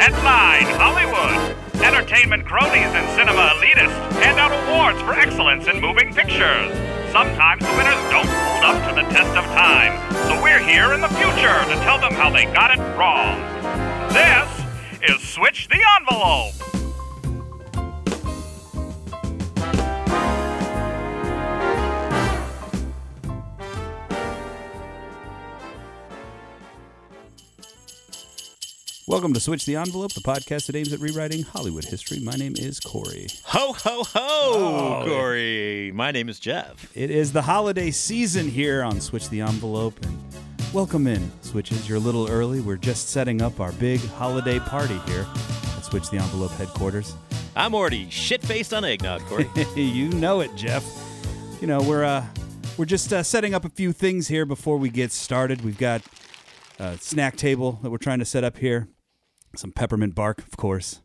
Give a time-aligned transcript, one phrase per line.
[0.00, 1.54] Headline Hollywood.
[1.84, 6.72] Entertainment cronies and cinema elitists hand out awards for excellence in moving pictures.
[7.12, 11.02] Sometimes the winners don't hold up to the test of time, so we're here in
[11.02, 13.44] the future to tell them how they got it wrong.
[14.08, 16.79] This is Switch the Envelope.
[29.10, 32.20] Welcome to Switch the Envelope, the podcast that aims at rewriting Hollywood history.
[32.20, 33.26] My name is Corey.
[33.46, 35.90] Ho, ho, ho, Corey.
[35.92, 36.96] My name is Jeff.
[36.96, 40.16] It is the holiday season here on Switch the Envelope, and
[40.72, 41.88] welcome in, Switches.
[41.88, 42.60] You're a little early.
[42.60, 45.26] We're just setting up our big holiday party here
[45.76, 47.16] at Switch the Envelope headquarters.
[47.56, 49.50] I'm already shit faced on eggnog, Corey.
[49.74, 50.84] you know it, Jeff.
[51.60, 52.24] You know we're uh,
[52.76, 55.62] we're just uh, setting up a few things here before we get started.
[55.62, 56.00] We've got
[56.78, 58.86] a snack table that we're trying to set up here.
[59.56, 61.00] Some peppermint bark, of course.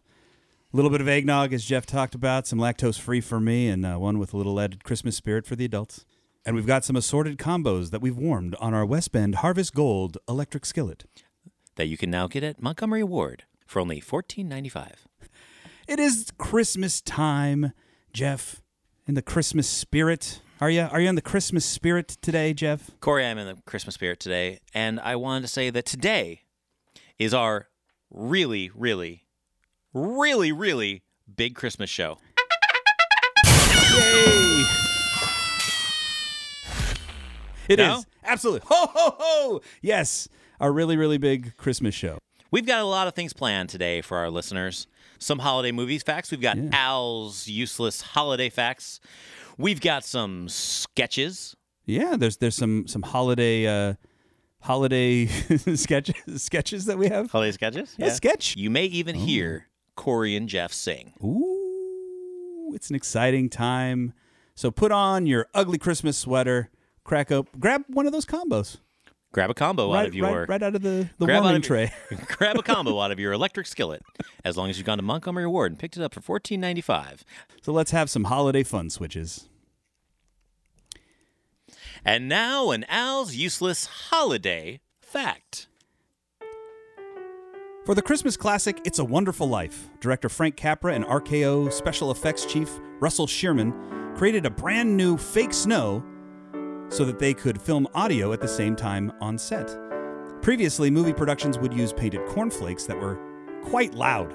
[0.73, 2.47] A little bit of eggnog, as Jeff talked about.
[2.47, 5.55] Some lactose free for me, and uh, one with a little added Christmas spirit for
[5.55, 6.05] the adults.
[6.45, 10.17] And we've got some assorted combos that we've warmed on our West Bend Harvest Gold
[10.29, 11.05] electric skillet.
[11.75, 14.91] that you can now get at Montgomery Ward for only $14.95.
[15.87, 17.73] It is Christmas time,
[18.13, 18.61] Jeff.
[19.07, 20.81] In the Christmas spirit, are you?
[20.81, 22.89] Are you in the Christmas spirit today, Jeff?
[23.02, 26.41] Corey, I'm in the Christmas spirit today, and I wanted to say that today
[27.19, 27.67] is our
[28.11, 29.25] really, really,
[29.94, 31.03] really, really
[31.36, 32.17] big Christmas show.
[33.98, 34.64] Yay!
[37.67, 38.03] It is No?
[38.23, 39.61] absolutely ho ho ho.
[39.81, 40.28] Yes,
[40.59, 42.20] our really really big Christmas show.
[42.52, 44.86] We've got a lot of things planned today for our listeners.
[45.17, 46.30] Some holiday movies facts.
[46.30, 46.70] We've got Yeah.
[46.73, 49.00] Al's useless holiday facts.
[49.58, 51.56] We've got some sketches.
[51.86, 53.94] Yeah, there's there's some some holiday uh
[54.66, 55.25] holiday
[55.75, 57.31] sketches sketches that we have.
[57.31, 57.95] Holiday sketches?
[57.99, 58.55] A sketch.
[58.58, 59.19] You may even oh.
[59.19, 61.13] hear Corey and Jeff sing.
[61.23, 64.14] Ooh, it's an exciting time.
[64.55, 66.70] So put on your ugly Christmas sweater,
[67.03, 68.77] crack up, grab one of those combos.
[69.31, 71.61] Grab a combo right, out of your right, right out of the, the grab warming
[71.61, 71.93] your- tray.
[72.37, 74.02] grab a combo out of your electric skillet.
[74.45, 76.82] As long as you've gone to Montgomery Ward and picked it up for fourteen ninety
[76.82, 77.23] five.
[77.61, 79.49] So let's have some holiday fun switches.
[82.08, 85.66] And now an Al's useless holiday fact.
[87.83, 92.45] For the Christmas classic It's a Wonderful Life, director Frank Capra and RKO special effects
[92.45, 96.04] chief Russell Shearman created a brand new fake snow
[96.89, 99.76] so that they could film audio at the same time on set.
[100.44, 103.20] Previously, movie productions would use painted cornflakes that were
[103.64, 104.32] quite loud.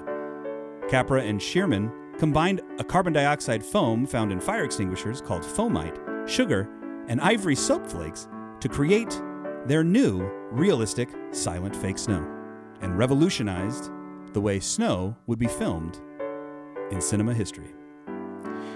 [0.89, 6.69] Capra and Shearman combined a carbon dioxide foam found in fire extinguishers called foamite, sugar,
[7.07, 8.27] and ivory soap flakes
[8.59, 9.21] to create
[9.65, 12.25] their new realistic silent fake snow
[12.81, 13.91] and revolutionized
[14.33, 15.99] the way snow would be filmed
[16.91, 17.73] in cinema history.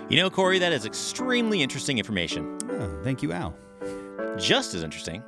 [0.09, 2.57] You know, Corey, that is extremely interesting information.
[2.69, 3.55] Oh, thank you, Al.
[4.37, 5.23] Just as interesting.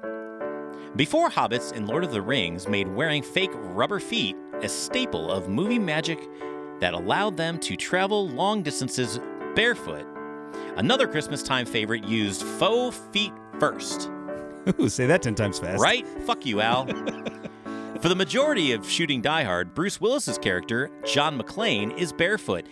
[0.95, 5.49] Before hobbits in Lord of the Rings made wearing fake rubber feet a staple of
[5.49, 6.19] movie magic
[6.79, 9.19] that allowed them to travel long distances
[9.55, 10.05] barefoot,
[10.77, 14.09] another Christmas time favorite used faux feet first.
[14.79, 15.81] Ooh, say that 10 times fast.
[15.81, 16.07] Right?
[16.25, 16.85] Fuck you, Al.
[18.01, 22.67] For the majority of shooting Die Hard, Bruce Willis's character, John McClane, is barefoot.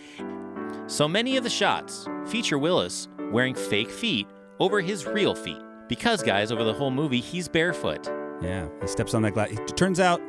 [0.88, 4.28] So many of the shots feature Willis wearing fake feet
[4.59, 5.57] over his real feet.
[5.88, 8.07] Because, guys, over the whole movie, he's barefoot.
[8.41, 9.52] Yeah, he steps on that glass.
[9.52, 10.22] It turns out,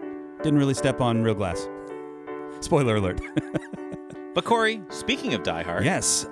[0.42, 1.68] didn't really step on real glass.
[2.60, 3.20] Spoiler alert.
[4.34, 6.26] But, Corey, speaking of Die Hard, yes,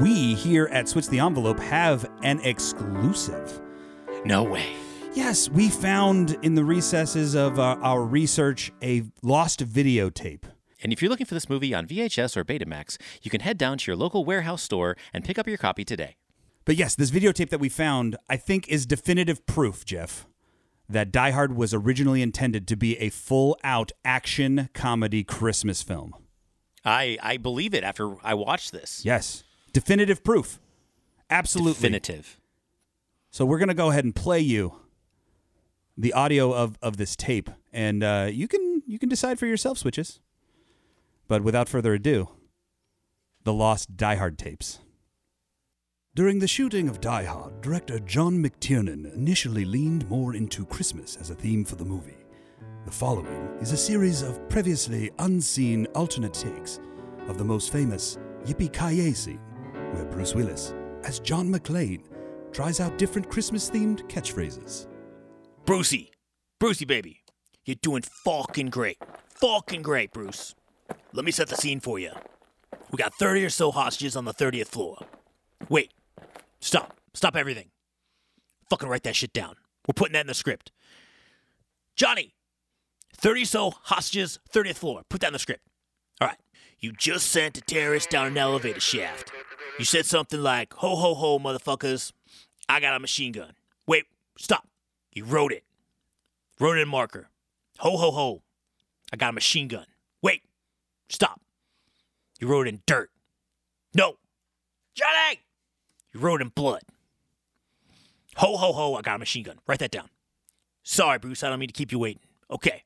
[0.00, 3.60] we here at Switch the Envelope have an exclusive.
[4.24, 4.72] no way.
[5.14, 10.42] Yes, we found in the recesses of uh, our research a lost videotape.
[10.82, 13.78] And if you're looking for this movie on VHS or Betamax, you can head down
[13.78, 16.16] to your local warehouse store and pick up your copy today.
[16.64, 20.26] But yes, this videotape that we found, I think, is definitive proof, Jeff,
[20.88, 26.14] that Die Hard was originally intended to be a full out action comedy Christmas film.
[26.84, 29.02] I, I believe it after I watched this.
[29.04, 29.44] Yes,
[29.74, 30.58] definitive proof.
[31.28, 31.74] Absolutely.
[31.74, 32.40] Definitive.
[33.30, 34.76] So we're going to go ahead and play you
[35.98, 39.78] the audio of, of this tape, and uh, you can you can decide for yourself,
[39.78, 40.20] switches.
[41.28, 42.30] But without further ado,
[43.44, 44.80] the lost Die Hard tapes.
[46.14, 51.30] During the shooting of Die Hard, director John McTiernan initially leaned more into Christmas as
[51.30, 52.18] a theme for the movie.
[52.84, 56.78] The following is a series of previously unseen alternate takes
[57.26, 59.40] of the most famous Yippee Ki scene,
[59.94, 60.74] where Bruce Willis,
[61.04, 62.02] as John McClane,
[62.52, 64.86] tries out different Christmas themed catchphrases.
[65.64, 66.12] Brucey.
[66.58, 67.20] Brucey, baby.
[67.64, 68.98] You're doing fucking great.
[69.28, 70.54] Fucking great, Bruce.
[71.12, 72.10] let me set the scene for you.
[72.90, 74.98] We got 30 or so hostages on the 30th floor.
[75.68, 75.92] Wait,
[76.60, 76.96] stop.
[77.14, 77.70] Stop everything.
[78.70, 79.54] Fucking write that shit down.
[79.86, 80.70] We're putting that in the script.
[81.96, 82.34] Johnny,
[83.16, 85.02] 30 so hostages, 30th floor.
[85.08, 85.62] Put that in the script.
[86.20, 86.38] All right.
[86.80, 89.32] You just sent a terrorist down an elevator shaft.
[89.78, 92.12] You said something like, ho, ho, ho, motherfuckers.
[92.68, 93.52] I got a machine gun.
[93.86, 94.04] Wait,
[94.38, 94.68] stop.
[95.12, 95.64] You wrote it.
[96.60, 97.28] Wrote it in marker.
[97.78, 98.42] Ho, ho, ho.
[99.12, 99.86] I got a machine gun.
[100.22, 100.42] Wait,
[101.08, 101.40] stop.
[102.40, 103.10] You wrote it in dirt.
[103.94, 104.16] No.
[104.94, 105.40] Johnny!
[106.12, 106.82] You wrote it in blood.
[108.36, 109.58] Ho, ho, ho, I got a machine gun.
[109.66, 110.08] Write that down.
[110.82, 112.22] Sorry, Bruce, I don't mean to keep you waiting.
[112.50, 112.84] Okay.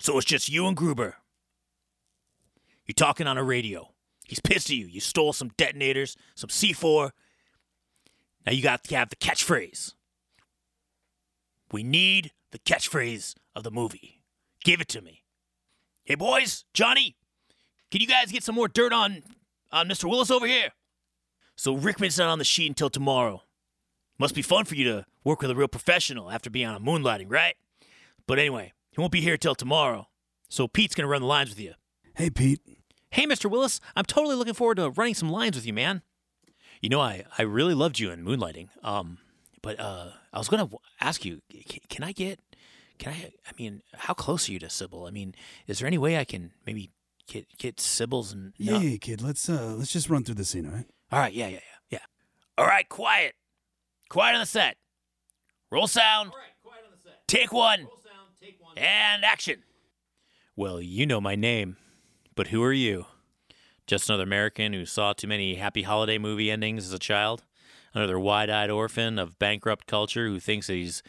[0.00, 1.16] So it's just you and Gruber.
[2.86, 3.90] You're talking on a radio.
[4.28, 4.86] He's pissed at you.
[4.86, 7.10] You stole some detonators, some C4.
[8.46, 9.94] Now you got to have the catchphrase.
[11.72, 14.20] We need the catchphrase of the movie.
[14.62, 15.24] Give it to me.
[16.04, 17.16] Hey, boys, Johnny,
[17.90, 19.22] can you guys get some more dirt on,
[19.72, 20.08] on Mr.
[20.08, 20.70] Willis over here?
[21.56, 23.42] So Rickman's not on the sheet until tomorrow.
[24.18, 27.30] Must be fun for you to work with a real professional after being on moonlighting,
[27.30, 27.54] right?
[28.26, 30.08] But anyway, he won't be here till tomorrow.
[30.50, 31.74] So Pete's gonna run the lines with you.
[32.14, 32.60] Hey, Pete.
[33.10, 33.50] Hey, Mr.
[33.50, 36.02] Willis, I'm totally looking forward to running some lines with you, man.
[36.82, 38.68] You know, I, I really loved you in Moonlighting.
[38.82, 39.18] Um,
[39.62, 40.68] but uh, I was gonna
[41.00, 42.38] ask you, c- can I get,
[42.98, 43.32] can I?
[43.46, 45.08] I mean, how close are you to Cybill?
[45.08, 45.34] I mean,
[45.66, 46.90] is there any way I can maybe
[47.26, 48.32] get get Cybill's?
[48.32, 49.20] And Yeah, yeah, kid.
[49.20, 50.86] Let's uh, let's just run through the scene, all right?
[51.10, 51.54] All right, yeah, yeah,
[51.90, 51.98] yeah, yeah.
[52.56, 53.34] All right, quiet.
[54.08, 54.76] Quiet on the set.
[55.72, 56.30] Roll sound.
[56.30, 57.26] All right, quiet on the set.
[57.26, 57.80] Take one.
[57.80, 58.28] Roll sound.
[58.40, 58.78] Take one.
[58.78, 59.62] And action.
[60.54, 61.76] Well, you know my name,
[62.38, 63.04] but who are you?
[63.88, 67.42] Just another American who saw too many happy holiday movie endings as a child?
[67.92, 71.02] Another wide eyed orphan of bankrupt culture who thinks he's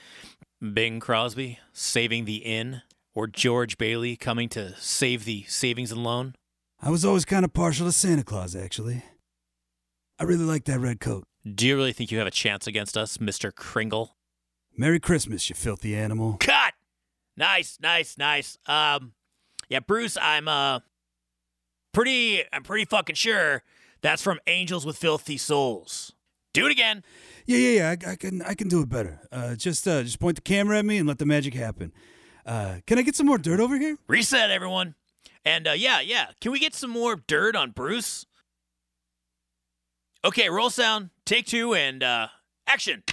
[0.60, 2.82] Bing Crosby saving the inn?
[3.14, 6.34] Or George Bailey coming to save the savings and loan?
[6.82, 9.04] I was always kind of partial to Santa Claus, actually.
[10.18, 11.26] I really like that red coat.
[11.46, 13.54] Do you really think you have a chance against us, Mr.
[13.54, 14.16] Kringle?
[14.76, 16.38] Merry Christmas, you filthy animal.
[16.40, 16.74] Cut.
[17.38, 18.58] Nice, nice, nice.
[18.66, 19.14] Um,
[19.70, 20.80] yeah, Bruce, I'm uh,
[21.92, 23.64] pretty, I'm pretty fucking sure
[24.02, 26.14] that's from Angels with Filthy Souls.
[26.54, 27.04] Do it again.
[27.46, 27.90] Yeah, yeah, yeah.
[27.90, 29.22] I, I can, I can do it better.
[29.32, 31.94] Uh, just, uh, just point the camera at me and let the magic happen.
[32.46, 33.98] Uh, can I get some more dirt over here?
[34.08, 34.96] Reset, everyone.
[35.46, 36.28] And uh, yeah, yeah.
[36.42, 38.26] Can we get some more dirt on Bruce?
[40.26, 41.12] Okay, roll sound.
[41.26, 42.28] Take two and uh,
[42.68, 43.04] action.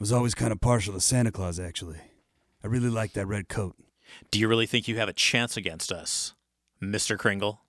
[0.00, 1.98] Was always kind of partial to Santa Claus, actually.
[2.62, 3.76] I really like that red coat.
[4.30, 6.34] Do you really think you have a chance against us,
[6.82, 7.18] Mr.
[7.18, 7.60] Kringle?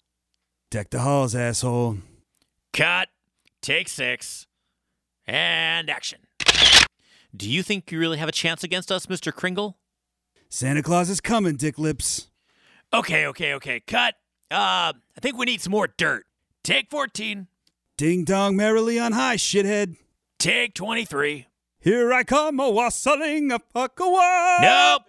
[0.72, 1.98] Deck the halls, asshole.
[2.74, 3.10] Cut.
[3.62, 4.48] Take six.
[5.26, 6.20] And action.
[7.36, 9.34] Do you think you really have a chance against us, Mr.
[9.34, 9.78] Kringle?
[10.50, 12.30] Santa Claus is coming, Dick Lips.
[12.94, 13.80] Okay, okay, okay.
[13.82, 14.16] Cut.
[14.52, 16.26] Uh, I think we need some more dirt.
[16.64, 17.48] Take 14.
[17.98, 19.98] Ding dong merrily on high, shithead.
[20.40, 21.48] Take 23.
[21.80, 24.62] Here I come, a wassailing a fuckawa.
[24.62, 25.04] Nope.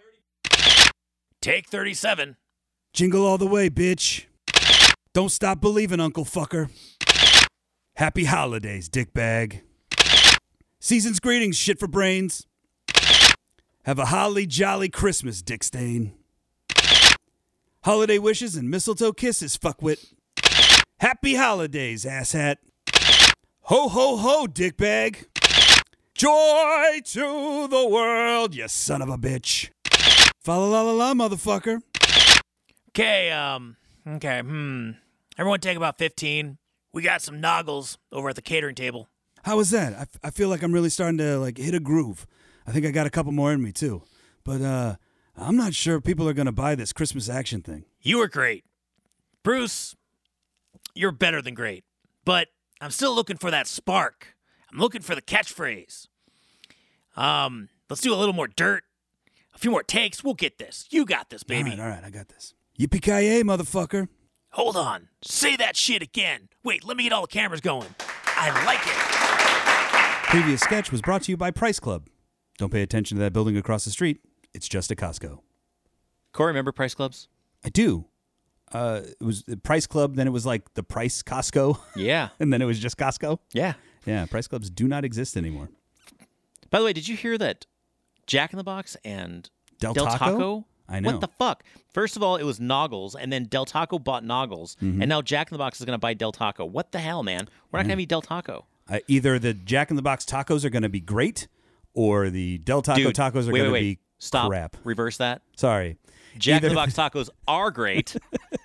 [1.41, 2.37] Take 37.
[2.93, 4.26] Jingle all the way, bitch.
[5.17, 6.69] Don't stop believing, Uncle Fucker.
[7.95, 9.61] Happy holidays, dickbag.
[10.79, 12.45] Season's greetings, shit for brains.
[13.85, 16.13] Have a holly jolly Christmas, Dick Stain.
[17.83, 20.13] Holiday wishes and mistletoe kisses, fuckwit.
[20.99, 22.57] Happy holidays, asshat.
[23.61, 25.25] Ho ho ho, dickbag.
[26.13, 29.71] Joy to the world, you son of a bitch.
[30.43, 31.81] Fa la la la la, motherfucker.
[32.89, 33.77] Okay, um,
[34.07, 34.91] okay, hmm.
[35.37, 36.57] Everyone take about 15.
[36.93, 39.07] We got some Naugles over at the catering table.
[39.43, 39.93] How was that?
[39.93, 42.25] I, f- I feel like I'm really starting to like hit a groove.
[42.65, 44.01] I think I got a couple more in me too.
[44.43, 44.95] But uh
[45.39, 47.85] I'm not sure people are gonna buy this Christmas action thing.
[48.01, 48.65] You were great.
[49.43, 49.95] Bruce,
[50.95, 51.83] you're better than great.
[52.25, 52.47] But
[52.81, 54.35] I'm still looking for that spark.
[54.71, 56.07] I'm looking for the catchphrase.
[57.15, 58.83] Um, let's do a little more dirt.
[59.53, 60.23] A few more takes.
[60.23, 60.87] We'll get this.
[60.89, 61.71] You got this, baby.
[61.71, 62.53] All right, all right, I got this.
[62.77, 64.07] Yippee ki motherfucker.
[64.57, 65.09] Hold on.
[65.21, 66.49] Say that shit again.
[66.63, 67.93] Wait, let me get all the cameras going.
[68.25, 70.29] I like it.
[70.31, 72.07] Previous sketch was brought to you by Price Club.
[72.57, 74.19] Don't pay attention to that building across the street.
[74.55, 75.41] It's just a Costco.
[76.33, 77.27] Corey, remember Price Clubs?
[77.63, 78.05] I do.
[78.73, 82.29] Uh, it was the Price Club, then it was like the Price Costco, Yeah.
[82.39, 83.37] and then it was just Costco.
[83.53, 83.73] Yeah.
[84.07, 85.69] Yeah, Price Clubs do not exist anymore.
[86.71, 87.67] By the way, did you hear that
[88.25, 89.49] Jack in the Box and
[89.79, 90.65] Del Taco?
[90.89, 91.11] I know.
[91.11, 91.63] What the fuck?
[91.93, 95.01] First of all, it was Naugles, and then Del Taco bought Naugles, Mm-hmm.
[95.01, 96.65] and now Jack in the Box is going to buy Del Taco.
[96.65, 97.49] What the hell, man?
[97.71, 98.65] We're not going to eat Del Taco.
[98.89, 101.47] Uh, either the Jack in the Box tacos are going to be great,
[101.93, 103.99] or the Del Taco Dude, tacos are going to be.
[104.19, 104.49] Stop.
[104.49, 104.77] crap.
[104.83, 105.41] Reverse that.
[105.57, 105.97] Sorry.
[106.37, 108.15] Jack in the Box tacos are great.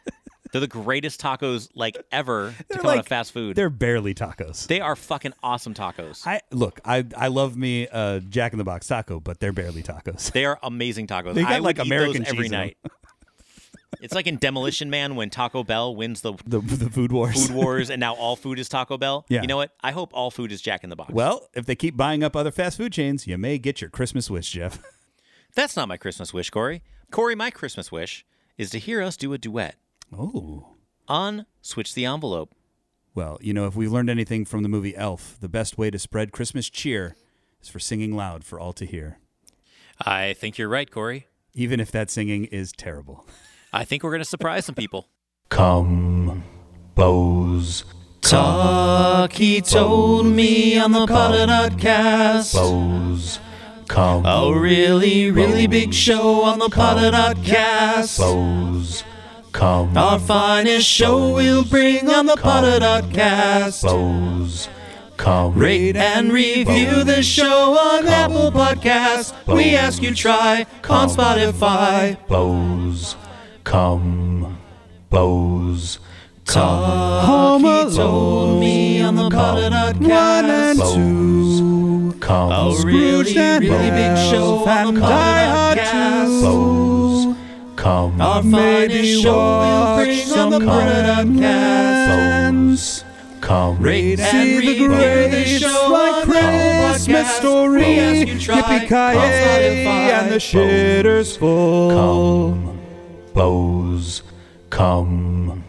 [0.52, 3.56] They're the greatest tacos like ever to come out of fast food.
[3.56, 4.66] They're barely tacos.
[4.66, 6.26] They are fucking awesome tacos.
[6.26, 9.82] I look, I I love me a Jack in the Box taco, but they're barely
[9.82, 10.30] tacos.
[10.32, 11.35] They are amazing tacos.
[11.35, 12.61] They got, I like, eat American those every cheese in 'em.
[12.61, 12.76] night.
[14.02, 17.47] it's like in Demolition Man when Taco Bell wins the The the food wars.
[17.47, 19.25] food wars and now all food is Taco Bell.
[19.28, 19.40] Yeah.
[19.42, 19.73] You know what?
[19.80, 21.12] I hope all food is Jack in the Box.
[21.12, 24.28] Well, if they keep buying up other fast food chains, you may get your Christmas
[24.28, 24.82] wish, Jeff.
[25.54, 26.82] That's not my Christmas wish, Corey.
[27.11, 28.25] Corey, my Christmas wish
[28.59, 29.76] is to hear us do a duet
[30.16, 30.75] Oh.
[31.09, 32.54] on Switch the Envelope.
[33.14, 35.99] Well, you know, if we've learned anything from the movie Elf, the best way to
[35.99, 37.16] spread Christmas cheer
[37.61, 39.19] is for singing loud for all to hear,
[40.00, 41.26] I think you're right, Corey.
[41.54, 43.26] even if that singing is terrible.
[43.73, 45.09] I think we're going to surprise some people.
[45.50, 46.42] Come,
[48.23, 52.54] Talk, he told me on the Potter cast.
[52.54, 53.38] bows,
[53.88, 57.11] come, A really, really big show on the Potter
[57.42, 58.19] cast.
[58.19, 59.04] bows,
[59.52, 62.80] come, Our finest show we'll bring on the Potter
[63.12, 63.82] cast.
[63.85, 64.68] bows,
[65.16, 69.32] come, Rate and review the show on Apple Podcasts.
[69.47, 72.16] We ask you try on Spotify.
[72.28, 73.16] bows,
[73.64, 74.59] come,
[75.11, 75.99] bows,
[76.44, 80.94] Talk, he told me on the Potter cast.
[80.94, 86.42] two, come, A really, really big show on the cast.
[86.42, 87.01] bows,
[87.83, 92.53] come, Our finest show we'll bring on the Potter cast.
[92.53, 93.05] bows,
[93.41, 97.75] come, Rate and review the show on Apple Podcasts.
[97.77, 100.39] We ask you try on Spotify.
[100.39, 101.91] shitter's full.
[101.91, 102.79] Come,
[103.35, 104.23] bows,
[104.71, 105.65] come,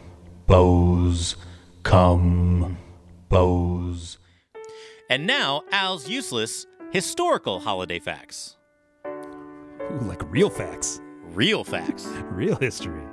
[0.46, 1.36] bows,
[1.82, 2.78] come,
[3.30, 4.20] bows.
[5.10, 8.56] And now, Al's useless historical holiday facts.
[9.08, 11.02] Ooh, like real facts,
[11.34, 12.06] Real facts.
[12.26, 13.04] real history.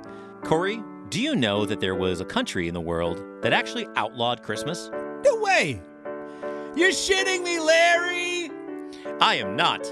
[0.43, 4.43] Corey, do you know that there was a country in the world that actually outlawed
[4.43, 4.91] Christmas?
[5.25, 5.81] No way!
[6.75, 8.51] You're shitting me, Larry!
[9.19, 9.85] I am not.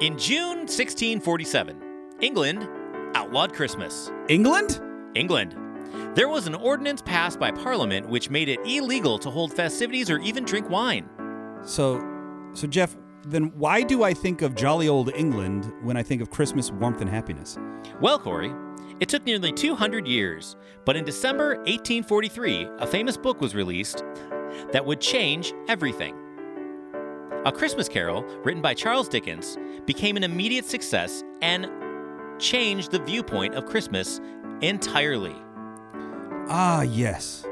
[0.00, 1.80] In June 1647,
[2.20, 2.68] England
[3.14, 4.10] outlawed Christmas.
[4.28, 4.80] England?
[5.14, 5.56] England.
[6.16, 10.18] There was an ordinance passed by Parliament which made it illegal to hold festivities or
[10.18, 11.08] even drink wine.
[11.64, 12.04] So,
[12.52, 16.30] so Jeff, then why do I think of jolly old England when I think of
[16.30, 17.58] Christmas warmth and happiness?
[18.00, 18.52] Well, Corey,
[19.00, 24.04] it took nearly 200 years, but in December 1843, a famous book was released
[24.72, 26.16] that would change everything.
[27.44, 31.68] A Christmas Carol, written by Charles Dickens, became an immediate success and
[32.38, 34.20] changed the viewpoint of Christmas
[34.60, 35.34] entirely.
[36.48, 37.44] Ah, yes.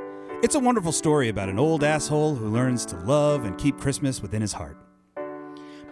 [0.42, 4.22] It's a wonderful story about an old asshole who learns to love and keep Christmas
[4.22, 4.76] within his heart.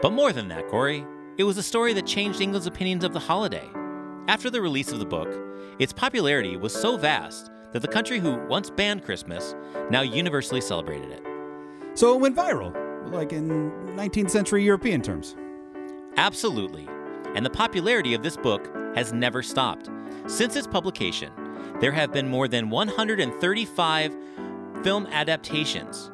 [0.00, 1.05] But more than that, Corey,
[1.38, 3.69] it was a story that changed England's opinions of the holiday.
[4.28, 5.28] After the release of the book,
[5.78, 9.55] its popularity was so vast that the country who once banned Christmas
[9.90, 11.23] now universally celebrated it.
[11.95, 12.73] So it went viral,
[13.12, 15.37] like in 19th century European terms.
[16.17, 16.88] Absolutely.
[17.35, 19.90] And the popularity of this book has never stopped.
[20.26, 21.33] Since its publication,
[21.81, 24.17] there have been more than 135
[24.83, 26.11] film adaptations.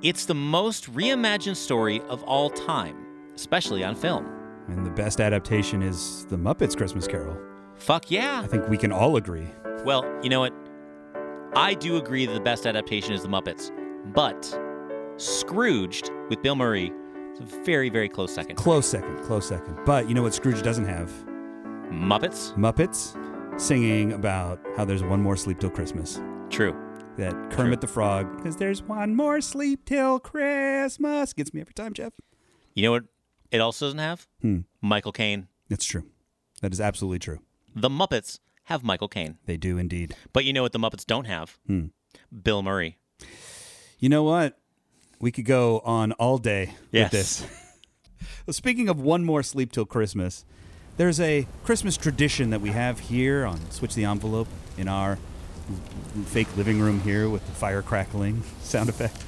[0.00, 2.96] It's the most reimagined story of all time,
[3.34, 4.32] especially on film.
[4.68, 7.36] And the best adaptation is The Muppets Christmas Carol.
[7.74, 8.40] Fuck yeah.
[8.44, 9.48] I think we can all agree.
[9.84, 10.54] Well, you know what?
[11.56, 13.72] I do agree that the best adaptation is The Muppets,
[14.14, 14.56] but
[15.16, 16.92] Scrooged with Bill Murray
[17.32, 18.54] is a very, very close second.
[18.54, 19.78] Close second, close second.
[19.84, 21.10] But you know what Scrooge doesn't have?
[21.90, 22.54] Muppets?
[22.54, 23.18] Muppets
[23.60, 26.20] singing about how there's one more sleep till Christmas.
[26.50, 26.76] True.
[27.18, 31.92] That Kermit the Frog, because there's one more sleep till Christmas, gets me every time,
[31.92, 32.12] Jeff.
[32.74, 33.04] You know what
[33.50, 34.28] it also doesn't have?
[34.40, 34.60] Hmm.
[34.80, 35.48] Michael Caine.
[35.68, 36.04] It's true.
[36.62, 37.40] That is absolutely true.
[37.74, 39.38] The Muppets have Michael Caine.
[39.46, 40.14] They do indeed.
[40.32, 41.58] But you know what the Muppets don't have?
[41.66, 41.86] Hmm.
[42.44, 42.98] Bill Murray.
[43.98, 44.56] You know what?
[45.20, 47.04] We could go on all day Yes.
[47.04, 47.46] with this.
[48.46, 50.44] well, speaking of one more sleep till Christmas,
[50.96, 54.46] there's a Christmas tradition that we have here on Switch the Envelope
[54.76, 55.18] in our
[56.26, 59.24] fake living room here with the fire crackling sound effect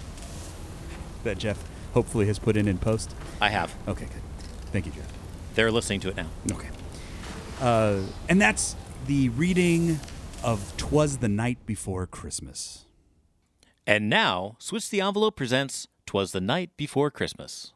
[1.24, 3.14] that Jeff hopefully has put in in post.
[3.40, 3.74] I have.
[3.86, 4.22] Okay, good.
[4.72, 5.12] Thank you, Jeff.
[5.54, 6.26] They're listening to it now.
[6.52, 6.68] Okay.
[7.60, 10.00] Uh, and that's the reading
[10.42, 12.86] of Twas the Night Before Christmas.
[13.86, 17.72] And now, Switch the Envelope presents Twas the Night Before Christmas.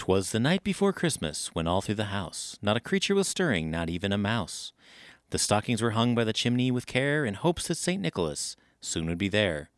[0.00, 3.70] Twas the night before Christmas, when all through the house not a creature was stirring,
[3.70, 4.72] not even a mouse.
[5.30, 8.02] The stockings were hung by the chimney with care in hopes that St.
[8.02, 9.70] Nicholas soon would be there.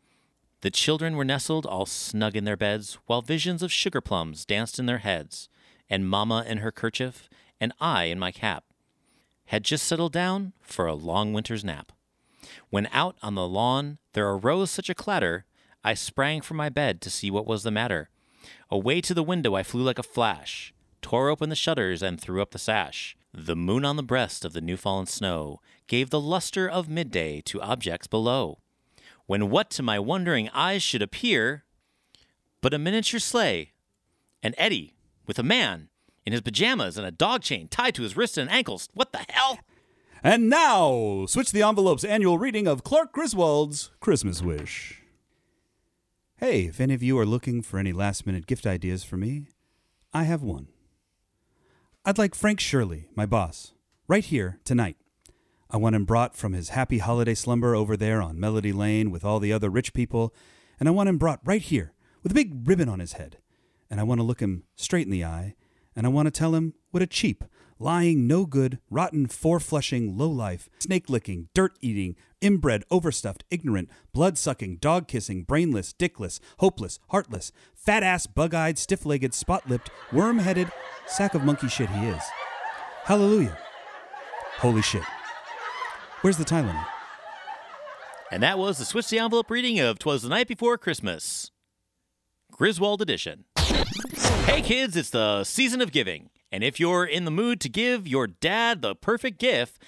[0.61, 4.79] The children were nestled all snug in their beds, while visions of sugar plums danced
[4.79, 5.49] in their heads,
[5.89, 7.29] and Mamma in her kerchief,
[7.59, 8.63] and I in my cap.
[9.47, 11.91] had just settled down for a long winter's nap.
[12.69, 15.45] When out on the lawn there arose such a clatter,
[15.83, 18.09] I sprang from my bed to see what was the matter.
[18.71, 22.41] Away to the window I flew like a flash, tore open the shutters and threw
[22.41, 23.15] up the sash.
[23.33, 27.41] The moon on the breast of the new fallen snow gave the luster of midday
[27.41, 28.59] to objects below.
[29.25, 31.63] When what to my wondering eyes should appear
[32.61, 33.73] but a miniature sleigh,
[34.41, 34.93] and Eddie
[35.27, 35.89] with a man
[36.25, 38.87] in his pajamas and a dog chain tied to his wrists and ankles.
[38.93, 39.59] What the hell?
[40.23, 45.01] And now, switch the envelope's annual reading of Clark Griswold's Christmas Wish.
[46.37, 49.47] Hey, if any of you are looking for any last minute gift ideas for me,
[50.13, 50.67] I have one.
[52.05, 53.71] I'd like Frank Shirley, my boss,
[54.09, 54.97] right here tonight.
[55.71, 59.23] I want him brought from his happy holiday slumber over there on Melody Lane with
[59.23, 60.35] all the other rich people,
[60.81, 63.37] and I want him brought right here with a big ribbon on his head.
[63.89, 65.55] And I want to look him straight in the eye,
[65.95, 67.45] and I want to tell him what a cheap,
[67.83, 73.89] lying, no good, rotten, four flushing, low life, snake licking, dirt eating, inbred, overstuffed, ignorant,
[74.13, 79.69] blood sucking, dog kissing, brainless, dickless, hopeless, heartless, fat ass, bug eyed, stiff legged, spot
[79.69, 80.71] lipped, worm headed,
[81.05, 82.23] sack of monkey shit he is.
[83.03, 83.57] Hallelujah.
[84.59, 85.03] Holy shit.
[86.21, 86.85] Where's the Tylenol?
[88.31, 91.51] And that was the Switch the Envelope reading of Twas the Night Before Christmas.
[92.49, 93.43] Griswold edition.
[94.45, 96.29] Hey kids, it's the season of giving.
[96.53, 99.81] And if you're in the mood to give your dad the perfect gift,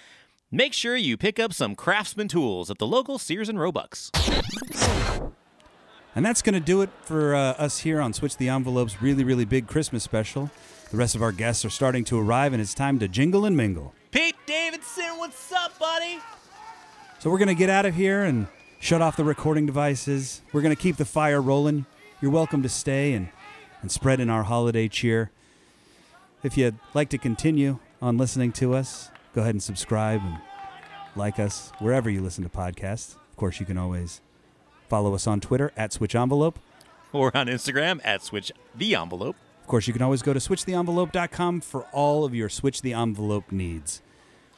[0.49, 4.09] make sure you pick up some craftsman tools at the local Sears and Roebucks.
[6.15, 9.23] And that's going to do it for uh, us here on Switch the Envelope's really,
[9.23, 10.49] really big Christmas special.
[10.89, 13.55] The rest of our guests are starting to arrive, and it's time to jingle and
[13.55, 13.93] mingle.
[14.09, 16.17] Pete Davidson, what's up, buddy?
[17.19, 18.47] So we're going to get out of here and
[18.79, 20.41] shut off the recording devices.
[20.51, 21.85] We're going to keep the fire rolling.
[22.21, 23.29] You're welcome to stay and,
[23.83, 25.29] and spread in our holiday cheer.
[26.45, 30.37] If you'd like to continue on listening to us, go ahead and subscribe and
[31.15, 33.15] like us wherever you listen to podcasts.
[33.15, 34.21] Of course, you can always
[34.87, 36.59] follow us on Twitter at Switch Envelope.
[37.11, 39.35] Or on Instagram at Switch the Envelope.
[39.61, 43.51] Of course, you can always go to switchtheenvelope.com for all of your Switch the Envelope
[43.51, 44.03] needs.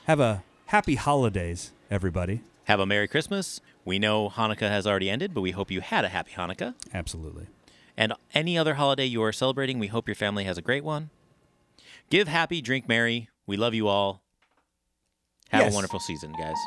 [0.07, 2.41] Have a happy holidays, everybody.
[2.65, 3.61] Have a Merry Christmas.
[3.85, 6.73] We know Hanukkah has already ended, but we hope you had a happy Hanukkah.
[6.93, 7.47] Absolutely.
[7.95, 11.11] And any other holiday you are celebrating, we hope your family has a great one.
[12.09, 13.29] Give happy, drink merry.
[13.45, 14.21] We love you all.
[15.49, 15.73] Have Yes.
[15.73, 16.57] a wonderful season, guys.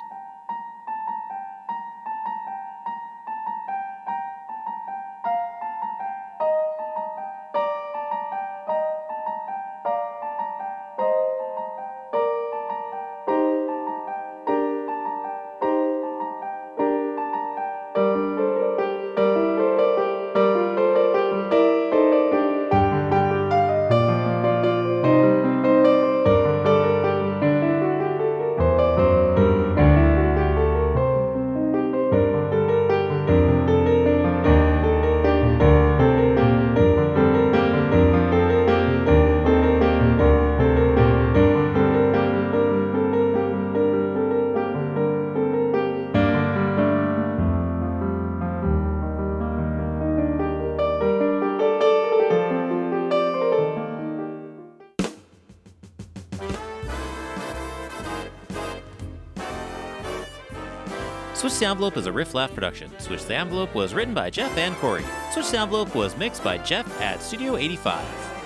[61.70, 62.90] Envelope is a Riff Laugh production.
[62.98, 65.04] Switch the Envelope was written by Jeff and Corey.
[65.33, 68.39] Switch the Envelope was mixed by Jeff at Studio 85.